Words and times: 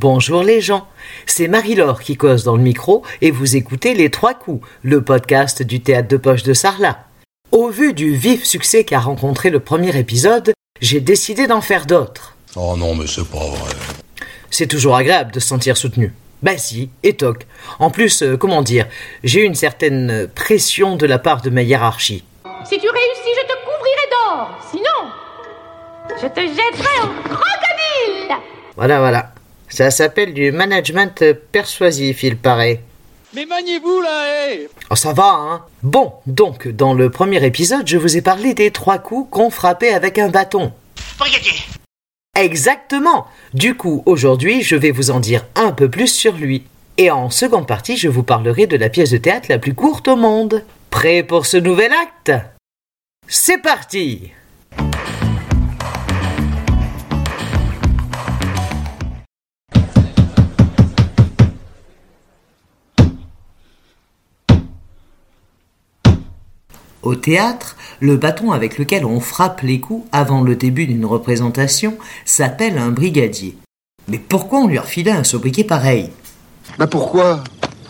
Bonjour 0.00 0.44
les 0.44 0.60
gens, 0.60 0.86
c'est 1.26 1.48
Marie-Laure 1.48 2.00
qui 2.00 2.16
cause 2.16 2.44
dans 2.44 2.56
le 2.56 2.62
micro 2.62 3.02
et 3.20 3.32
vous 3.32 3.56
écoutez 3.56 3.94
Les 3.94 4.10
Trois 4.10 4.32
Coups, 4.32 4.64
le 4.84 5.02
podcast 5.02 5.60
du 5.64 5.80
théâtre 5.80 6.06
de 6.06 6.16
poche 6.16 6.44
de 6.44 6.54
Sarlat. 6.54 7.00
Au 7.50 7.68
vu 7.68 7.92
du 7.94 8.14
vif 8.14 8.44
succès 8.44 8.84
qu'a 8.84 9.00
rencontré 9.00 9.50
le 9.50 9.58
premier 9.58 9.98
épisode, 9.98 10.52
j'ai 10.80 11.00
décidé 11.00 11.48
d'en 11.48 11.60
faire 11.60 11.84
d'autres. 11.84 12.36
Oh 12.54 12.76
non, 12.76 12.94
mais 12.94 13.08
c'est 13.08 13.28
pas 13.28 13.38
vrai. 13.44 13.74
C'est 14.52 14.68
toujours 14.68 14.94
agréable 14.94 15.32
de 15.32 15.40
se 15.40 15.48
sentir 15.48 15.76
soutenu. 15.76 16.14
Bah 16.44 16.56
si, 16.58 16.90
et 17.02 17.14
toc. 17.14 17.48
En 17.80 17.90
plus, 17.90 18.22
euh, 18.22 18.36
comment 18.36 18.62
dire, 18.62 18.86
j'ai 19.24 19.40
eu 19.40 19.46
une 19.46 19.56
certaine 19.56 20.28
pression 20.32 20.94
de 20.94 21.06
la 21.06 21.18
part 21.18 21.42
de 21.42 21.50
ma 21.50 21.62
hiérarchie. 21.62 22.22
Si 22.64 22.78
tu 22.78 22.86
réussis, 22.88 23.34
je 23.34 23.46
te 23.48 23.54
couvrirai 23.64 24.06
d'or. 24.12 24.58
Sinon, 24.70 25.10
je 26.22 26.28
te 26.28 26.40
jetterai 26.40 27.00
au 27.02 27.28
crocodile. 27.28 28.36
Voilà, 28.76 29.00
voilà. 29.00 29.32
Ça 29.68 29.90
s'appelle 29.90 30.34
du 30.34 30.50
management 30.52 31.24
persuasif, 31.52 32.22
il 32.22 32.36
paraît. 32.36 32.80
Mais 33.34 33.44
maniez-vous 33.44 34.00
là, 34.00 34.50
hé 34.50 34.68
Oh, 34.90 34.96
ça 34.96 35.12
va, 35.12 35.34
hein 35.34 35.62
Bon, 35.82 36.14
donc, 36.26 36.66
dans 36.68 36.94
le 36.94 37.10
premier 37.10 37.44
épisode, 37.44 37.86
je 37.86 37.98
vous 37.98 38.16
ai 38.16 38.22
parlé 38.22 38.54
des 38.54 38.70
trois 38.70 38.98
coups 38.98 39.28
qu'on 39.30 39.50
frappait 39.50 39.92
avec 39.92 40.18
un 40.18 40.30
bâton. 40.30 40.72
Brigadier 41.18 41.52
Exactement 42.34 43.26
Du 43.52 43.74
coup, 43.74 44.02
aujourd'hui, 44.06 44.62
je 44.62 44.76
vais 44.76 44.92
vous 44.92 45.10
en 45.10 45.20
dire 45.20 45.44
un 45.56 45.72
peu 45.72 45.90
plus 45.90 46.06
sur 46.06 46.34
lui. 46.36 46.64
Et 46.96 47.10
en 47.10 47.30
seconde 47.30 47.66
partie, 47.66 47.96
je 47.96 48.08
vous 48.08 48.22
parlerai 48.22 48.66
de 48.66 48.76
la 48.76 48.88
pièce 48.88 49.10
de 49.10 49.18
théâtre 49.18 49.46
la 49.50 49.58
plus 49.58 49.74
courte 49.74 50.08
au 50.08 50.16
monde. 50.16 50.64
Prêt 50.90 51.22
pour 51.22 51.46
ce 51.46 51.58
nouvel 51.58 51.92
acte? 51.92 52.32
C'est 53.26 53.58
parti 53.58 54.30
Au 67.08 67.14
théâtre, 67.14 67.76
le 68.00 68.18
bâton 68.18 68.52
avec 68.52 68.76
lequel 68.76 69.06
on 69.06 69.18
frappe 69.18 69.62
les 69.62 69.80
coups 69.80 70.06
avant 70.12 70.42
le 70.42 70.56
début 70.56 70.86
d'une 70.86 71.06
représentation 71.06 71.96
s'appelle 72.26 72.76
un 72.76 72.90
brigadier. 72.90 73.56
Mais 74.08 74.18
pourquoi 74.18 74.58
on 74.58 74.66
lui 74.66 74.78
refilait 74.78 75.12
un 75.12 75.24
sobriquet 75.24 75.64
pareil? 75.64 76.10
Bah 76.78 76.86
pourquoi? 76.86 77.42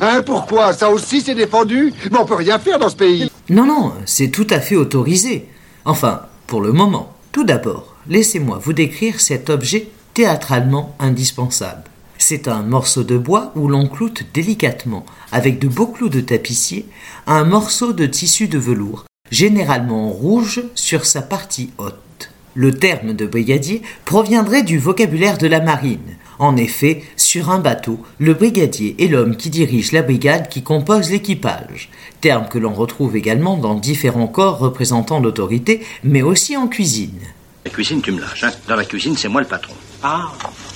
Hein, 0.00 0.22
pourquoi? 0.26 0.72
Ça 0.72 0.90
aussi 0.90 1.20
c'est 1.20 1.36
défendu? 1.36 1.94
Mais 2.10 2.18
on 2.18 2.24
peut 2.24 2.34
rien 2.34 2.58
faire 2.58 2.80
dans 2.80 2.88
ce 2.88 2.96
pays 2.96 3.30
Non, 3.48 3.66
non, 3.66 3.92
c'est 4.04 4.30
tout 4.30 4.48
à 4.50 4.58
fait 4.58 4.74
autorisé. 4.74 5.46
Enfin, 5.84 6.22
pour 6.48 6.60
le 6.60 6.72
moment. 6.72 7.14
Tout 7.30 7.44
d'abord, 7.44 7.94
laissez-moi 8.08 8.58
vous 8.60 8.72
décrire 8.72 9.20
cet 9.20 9.48
objet 9.48 9.90
théâtralement 10.12 10.96
indispensable. 10.98 11.84
C'est 12.26 12.48
un 12.48 12.62
morceau 12.62 13.04
de 13.04 13.18
bois 13.18 13.52
où 13.54 13.68
l'on 13.68 13.86
cloute 13.86 14.24
délicatement, 14.32 15.04
avec 15.30 15.58
de 15.58 15.68
beaux 15.68 15.88
clous 15.88 16.08
de 16.08 16.22
tapissier, 16.22 16.86
un 17.26 17.44
morceau 17.44 17.92
de 17.92 18.06
tissu 18.06 18.48
de 18.48 18.56
velours, 18.56 19.04
généralement 19.30 20.08
rouge 20.08 20.62
sur 20.74 21.04
sa 21.04 21.20
partie 21.20 21.68
haute. 21.76 22.30
Le 22.54 22.72
terme 22.72 23.12
de 23.12 23.26
brigadier 23.26 23.82
proviendrait 24.06 24.62
du 24.62 24.78
vocabulaire 24.78 25.36
de 25.36 25.46
la 25.46 25.60
marine. 25.60 26.16
En 26.38 26.56
effet, 26.56 27.02
sur 27.18 27.50
un 27.50 27.58
bateau, 27.58 28.00
le 28.18 28.32
brigadier 28.32 28.96
est 29.04 29.08
l'homme 29.08 29.36
qui 29.36 29.50
dirige 29.50 29.92
la 29.92 30.00
brigade 30.00 30.48
qui 30.48 30.62
compose 30.62 31.10
l'équipage, 31.10 31.90
terme 32.22 32.48
que 32.48 32.58
l'on 32.58 32.72
retrouve 32.72 33.16
également 33.16 33.58
dans 33.58 33.74
différents 33.74 34.28
corps 34.28 34.60
représentant 34.60 35.20
l'autorité, 35.20 35.82
mais 36.04 36.22
aussi 36.22 36.56
en 36.56 36.68
cuisine. 36.68 37.20
La 37.64 37.70
cuisine, 37.70 38.02
tu 38.02 38.12
me 38.12 38.20
lâches. 38.20 38.44
Hein. 38.44 38.52
Dans 38.68 38.76
la 38.76 38.84
cuisine, 38.84 39.16
c'est 39.16 39.28
moi 39.28 39.40
le 39.40 39.46
patron. 39.46 39.74
Ah, 40.02 40.32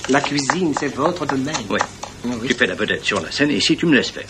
la 0.08 0.20
cuisine, 0.20 0.72
c'est 0.78 0.94
votre 0.94 1.26
domaine. 1.26 1.54
Oui. 1.68 1.78
Tu 2.46 2.54
fais 2.54 2.66
la 2.66 2.74
vedette 2.74 3.04
sur 3.04 3.20
la 3.20 3.30
scène 3.30 3.50
et 3.50 3.56
ici, 3.56 3.76
tu 3.76 3.86
me 3.86 3.94
laisses 3.94 4.10
faire? 4.10 4.26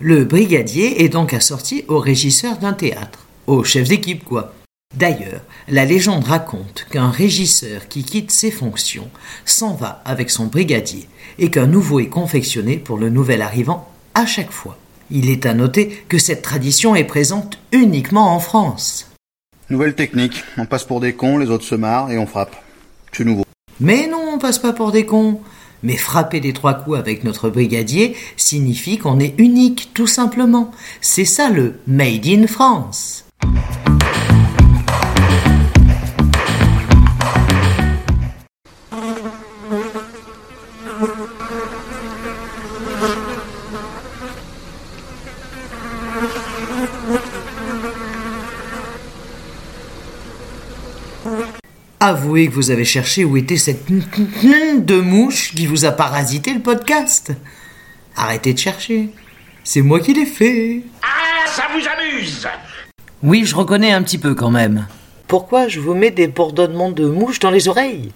Le 0.00 0.24
brigadier 0.24 1.04
est 1.04 1.08
donc 1.08 1.32
assorti 1.32 1.84
au 1.88 1.98
régisseur 1.98 2.58
d'un 2.58 2.72
théâtre, 2.72 3.26
au 3.46 3.62
chef 3.64 3.88
d'équipe 3.88 4.24
quoi. 4.24 4.54
D'ailleurs, 4.94 5.40
la 5.68 5.84
légende 5.84 6.24
raconte 6.24 6.86
qu'un 6.90 7.10
régisseur 7.10 7.88
qui 7.88 8.04
quitte 8.04 8.30
ses 8.30 8.50
fonctions 8.50 9.10
s'en 9.44 9.74
va 9.74 10.02
avec 10.04 10.30
son 10.30 10.46
brigadier 10.46 11.08
et 11.38 11.50
qu'un 11.50 11.66
nouveau 11.66 12.00
est 12.00 12.08
confectionné 12.08 12.76
pour 12.76 12.96
le 12.96 13.10
nouvel 13.10 13.42
arrivant 13.42 13.90
à 14.14 14.26
chaque 14.26 14.52
fois. 14.52 14.78
Il 15.10 15.28
est 15.30 15.46
à 15.46 15.54
noter 15.54 16.04
que 16.08 16.18
cette 16.18 16.42
tradition 16.42 16.94
est 16.94 17.04
présente 17.04 17.58
uniquement 17.72 18.34
en 18.34 18.40
France. 18.40 19.10
Nouvelle 19.68 19.94
technique. 19.94 20.44
On 20.58 20.66
passe 20.66 20.84
pour 20.84 21.00
des 21.00 21.14
cons, 21.14 21.38
les 21.38 21.50
autres 21.50 21.64
se 21.64 21.74
marrent 21.74 22.10
et 22.10 22.18
on 22.18 22.26
frappe. 22.26 22.54
C'est 23.12 23.24
nouveau. 23.24 23.44
Mais 23.80 24.06
non, 24.06 24.22
on 24.34 24.38
passe 24.38 24.58
pas 24.58 24.72
pour 24.72 24.92
des 24.92 25.06
cons. 25.06 25.40
Mais 25.82 25.96
frapper 25.96 26.40
les 26.40 26.52
trois 26.52 26.74
coups 26.74 26.98
avec 26.98 27.24
notre 27.24 27.50
brigadier 27.50 28.16
signifie 28.36 28.98
qu'on 28.98 29.18
est 29.18 29.34
unique, 29.38 29.90
tout 29.92 30.06
simplement. 30.06 30.70
C'est 31.00 31.24
ça 31.24 31.50
le 31.50 31.80
Made 31.86 32.26
in 32.26 32.46
France. 32.46 33.24
Avouez 52.08 52.46
que 52.46 52.54
vous 52.54 52.70
avez 52.70 52.84
cherché 52.84 53.24
où 53.24 53.36
était 53.36 53.56
cette 53.56 53.90
de 53.90 55.00
mouche 55.00 55.52
qui 55.56 55.66
vous 55.66 55.84
a 55.84 55.90
parasité 55.90 56.54
le 56.54 56.60
podcast. 56.60 57.32
Arrêtez 58.14 58.54
de 58.54 58.58
chercher. 58.60 59.08
C'est 59.64 59.82
moi 59.82 59.98
qui 59.98 60.14
l'ai 60.14 60.24
fait. 60.24 60.82
Ah, 61.02 61.48
ça 61.48 61.64
vous 61.74 61.82
amuse 61.84 62.46
Oui, 63.24 63.44
je 63.44 63.56
reconnais 63.56 63.90
un 63.90 64.04
petit 64.04 64.18
peu 64.18 64.36
quand 64.36 64.52
même. 64.52 64.86
Pourquoi 65.26 65.66
je 65.66 65.80
vous 65.80 65.94
mets 65.94 66.12
des 66.12 66.28
bourdonnements 66.28 66.92
de 66.92 67.06
mouches 67.06 67.40
dans 67.40 67.50
les 67.50 67.66
oreilles? 67.66 68.12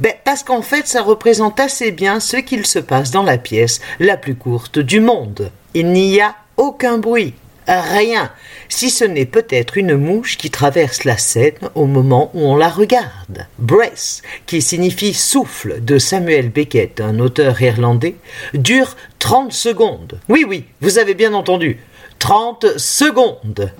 Ben, 0.00 0.14
parce 0.24 0.42
qu'en 0.42 0.60
fait, 0.60 0.88
ça 0.88 1.02
représente 1.02 1.60
assez 1.60 1.92
bien 1.92 2.18
ce 2.18 2.38
qu'il 2.38 2.66
se 2.66 2.80
passe 2.80 3.12
dans 3.12 3.22
la 3.22 3.38
pièce 3.38 3.80
la 4.00 4.16
plus 4.16 4.34
courte 4.34 4.80
du 4.80 4.98
monde. 4.98 5.52
Il 5.74 5.92
n'y 5.92 6.20
a 6.20 6.34
aucun 6.56 6.98
bruit, 6.98 7.34
rien, 7.68 8.30
si 8.68 8.90
ce 8.90 9.04
n'est 9.04 9.26
peut-être 9.26 9.76
une 9.76 9.96
mouche 9.96 10.36
qui 10.36 10.50
traverse 10.50 11.04
la 11.04 11.18
scène 11.18 11.54
au 11.74 11.86
moment 11.86 12.30
où 12.34 12.40
on 12.40 12.56
la 12.56 12.68
regarde. 12.68 13.46
Breath, 13.58 14.22
qui 14.46 14.62
signifie 14.62 15.14
souffle 15.14 15.84
de 15.84 15.98
Samuel 15.98 16.50
Beckett, 16.50 17.00
un 17.00 17.18
auteur 17.18 17.60
irlandais, 17.60 18.16
dure 18.54 18.96
30 19.18 19.52
secondes. 19.52 20.18
Oui, 20.28 20.44
oui, 20.48 20.64
vous 20.80 20.98
avez 20.98 21.14
bien 21.14 21.34
entendu. 21.34 21.78
30 22.18 22.78
secondes. 22.78 23.72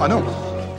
Ah 0.00 0.08
non, 0.08 0.22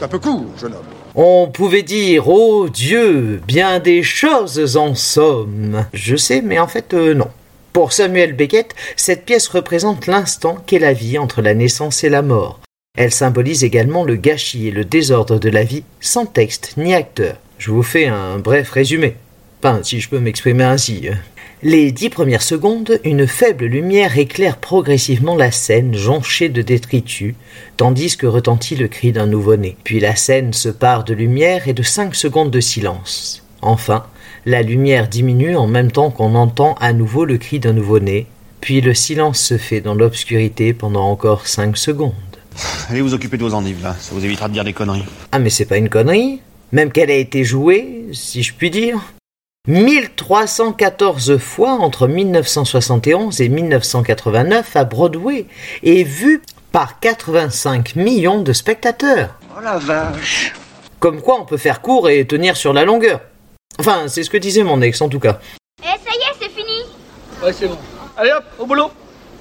un 0.01 0.07
peu 0.07 0.19
court, 0.19 0.45
jeune 0.59 0.73
homme. 0.73 0.81
On 1.17 1.47
pouvait 1.47 1.83
dire, 1.83 2.27
oh 2.27 2.67
Dieu, 2.67 3.41
bien 3.47 3.79
des 3.79 4.03
choses 4.03 4.75
en 4.75 4.95
somme. 4.95 5.85
Je 5.93 6.17
sais, 6.17 6.41
mais 6.41 6.59
en 6.59 6.67
fait, 6.67 6.93
euh, 6.93 7.13
non. 7.13 7.29
Pour 7.75 7.91
Samuel 7.91 8.31
Beckett, 8.31 8.73
cette 8.95 9.25
pièce 9.25 9.49
représente 9.49 10.07
l'instant 10.07 10.55
qu'est 10.65 10.79
la 10.79 10.93
vie 10.93 11.17
entre 11.17 11.41
la 11.41 11.53
naissance 11.53 12.05
et 12.05 12.09
la 12.09 12.21
mort. 12.21 12.61
Elle 12.97 13.11
symbolise 13.11 13.65
également 13.65 14.05
le 14.05 14.15
gâchis 14.15 14.69
et 14.69 14.71
le 14.71 14.85
désordre 14.85 15.39
de 15.39 15.49
la 15.49 15.65
vie, 15.65 15.83
sans 15.99 16.25
texte 16.25 16.75
ni 16.77 16.93
acteur. 16.93 17.35
Je 17.57 17.71
vous 17.71 17.83
fais 17.83 18.05
un 18.05 18.39
bref 18.39 18.71
résumé. 18.71 19.17
Enfin, 19.59 19.81
si 19.83 19.99
je 19.99 20.07
peux 20.07 20.21
m'exprimer 20.21 20.63
ainsi. 20.63 21.09
Les 21.63 21.91
dix 21.91 22.09
premières 22.09 22.43
secondes, 22.43 22.97
une 23.03 23.27
faible 23.27 23.65
lumière 23.65 24.17
éclaire 24.17 24.55
progressivement 24.55 25.35
la 25.35 25.51
scène 25.51 25.93
jonchée 25.95 26.47
de 26.47 26.61
détritus, 26.61 27.35
tandis 27.75 28.15
que 28.15 28.25
retentit 28.25 28.77
le 28.77 28.87
cri 28.87 29.11
d'un 29.11 29.27
nouveau-né. 29.27 29.75
Puis 29.83 29.99
la 29.99 30.15
scène 30.15 30.53
se 30.53 30.69
pare 30.69 31.03
de 31.03 31.13
lumière 31.13 31.67
et 31.67 31.73
de 31.73 31.83
cinq 31.83 32.15
secondes 32.15 32.51
de 32.51 32.61
silence. 32.61 33.43
Enfin, 33.61 34.05
la 34.45 34.61
lumière 34.61 35.07
diminue 35.07 35.55
en 35.57 35.67
même 35.67 35.91
temps 35.91 36.11
qu'on 36.11 36.35
entend 36.35 36.75
à 36.79 36.93
nouveau 36.93 37.25
le 37.25 37.37
cri 37.37 37.59
d'un 37.59 37.73
nouveau-né, 37.73 38.27
puis 38.61 38.79
le 38.79 38.93
silence 38.93 39.39
se 39.39 39.57
fait 39.57 39.81
dans 39.81 39.95
l'obscurité 39.95 40.73
pendant 40.73 41.09
encore 41.09 41.47
cinq 41.47 41.77
secondes. 41.77 42.13
Allez 42.89 43.01
vous 43.01 43.13
occuper 43.13 43.37
de 43.37 43.43
vos 43.43 43.53
endives 43.53 43.81
là, 43.83 43.95
ça 43.99 44.13
vous 44.13 44.23
évitera 44.23 44.47
de 44.47 44.53
dire 44.53 44.63
des 44.63 44.73
conneries. 44.73 45.05
Ah 45.31 45.39
mais 45.39 45.49
c'est 45.49 45.65
pas 45.65 45.77
une 45.77 45.89
connerie, 45.89 46.41
même 46.71 46.91
qu'elle 46.91 47.11
a 47.11 47.15
été 47.15 47.43
jouée, 47.43 48.07
si 48.13 48.43
je 48.43 48.53
puis 48.53 48.69
dire. 48.69 48.99
1314 49.67 51.37
fois 51.37 51.71
entre 51.71 52.07
1971 52.07 53.41
et 53.41 53.49
1989 53.49 54.75
à 54.75 54.83
Broadway 54.83 55.47
et 55.81 56.03
vue 56.03 56.43
par 56.71 56.99
85 56.99 57.95
millions 57.95 58.43
de 58.43 58.53
spectateurs. 58.53 59.39
Oh 59.57 59.61
la 59.63 59.79
vache 59.79 60.53
Comme 60.99 61.21
quoi 61.21 61.41
on 61.41 61.45
peut 61.45 61.57
faire 61.57 61.81
court 61.81 62.09
et 62.09 62.25
tenir 62.27 62.55
sur 62.55 62.73
la 62.73 62.85
longueur. 62.85 63.21
Enfin, 63.79 64.07
c'est 64.07 64.23
ce 64.23 64.29
que 64.29 64.37
disait 64.37 64.63
mon 64.63 64.81
ex 64.81 65.01
en 65.01 65.09
tout 65.09 65.19
cas. 65.19 65.39
Eh, 65.81 65.85
ça 65.85 66.11
y 66.13 66.17
est, 66.17 66.35
c'est 66.39 66.49
fini. 66.49 66.83
Ouais, 67.43 67.53
c'est 67.53 67.67
bon. 67.67 67.77
Allez 68.17 68.31
hop, 68.31 68.43
au 68.59 68.65
boulot 68.65 68.91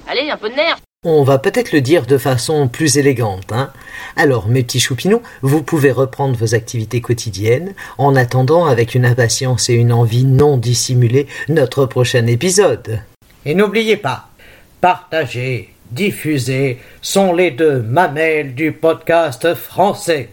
Allez, 0.07 0.29
un 0.29 0.37
peu 0.37 0.49
de 0.49 0.55
nerf. 0.55 0.77
On 1.07 1.23
va 1.23 1.37
peut-être 1.37 1.71
le 1.71 1.81
dire 1.81 2.05
de 2.05 2.17
façon 2.17 2.67
plus 2.67 2.97
élégante. 2.97 3.51
Hein 3.51 3.71
Alors, 4.15 4.47
mes 4.47 4.63
petits 4.63 4.79
choupinous, 4.79 5.21
vous 5.41 5.61
pouvez 5.61 5.91
reprendre 5.91 6.35
vos 6.35 6.55
activités 6.55 6.99
quotidiennes 6.99 7.73
en 7.97 8.15
attendant 8.15 8.65
avec 8.65 8.95
une 8.95 9.05
impatience 9.05 9.69
et 9.69 9.73
une 9.73 9.93
envie 9.93 10.25
non 10.25 10.57
dissimulée 10.57 11.27
notre 11.47 11.85
prochain 11.85 12.25
épisode. 12.27 13.01
Et 13.45 13.53
n'oubliez 13.53 13.97
pas, 13.97 14.29
partager, 14.81 15.73
diffuser 15.91 16.79
sont 17.01 17.33
les 17.33 17.51
deux 17.51 17.81
mamelles 17.81 18.55
du 18.55 18.71
podcast 18.71 19.53
français. 19.53 20.29